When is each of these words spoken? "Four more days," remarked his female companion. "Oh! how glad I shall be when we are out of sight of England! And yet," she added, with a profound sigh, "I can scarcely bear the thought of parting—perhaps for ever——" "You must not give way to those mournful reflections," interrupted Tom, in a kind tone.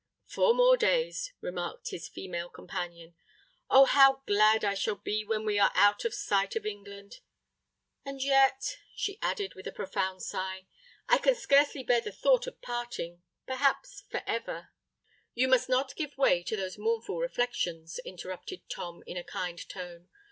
"Four 0.25 0.55
more 0.55 0.77
days," 0.77 1.31
remarked 1.41 1.91
his 1.91 2.07
female 2.07 2.49
companion. 2.49 3.13
"Oh! 3.69 3.85
how 3.85 4.23
glad 4.25 4.65
I 4.65 4.73
shall 4.73 4.95
be 4.95 5.23
when 5.23 5.45
we 5.45 5.59
are 5.59 5.71
out 5.75 6.05
of 6.05 6.15
sight 6.15 6.55
of 6.55 6.65
England! 6.65 7.19
And 8.03 8.19
yet," 8.23 8.79
she 8.95 9.19
added, 9.21 9.53
with 9.53 9.67
a 9.67 9.71
profound 9.71 10.23
sigh, 10.23 10.65
"I 11.07 11.19
can 11.19 11.35
scarcely 11.35 11.83
bear 11.83 12.01
the 12.01 12.11
thought 12.11 12.47
of 12.47 12.63
parting—perhaps 12.63 14.05
for 14.09 14.23
ever——" 14.25 14.69
"You 15.35 15.47
must 15.47 15.69
not 15.69 15.95
give 15.95 16.17
way 16.17 16.41
to 16.45 16.57
those 16.57 16.79
mournful 16.79 17.19
reflections," 17.19 17.99
interrupted 18.03 18.67
Tom, 18.71 19.03
in 19.05 19.17
a 19.17 19.23
kind 19.23 19.59
tone. 19.69 20.09